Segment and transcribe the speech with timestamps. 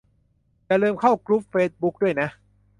[0.65, 2.29] อย่าลืมเข้ากรุ๊ปเฟซบุ๊กด้วยนะ